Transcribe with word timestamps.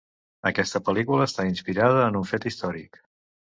Aquesta 0.49 0.81
pel·lícula 0.87 1.27
està 1.29 1.45
inspirada 1.51 2.01
en 2.09 2.19
un 2.23 2.29
fet 2.33 2.51
històric. 2.53 3.01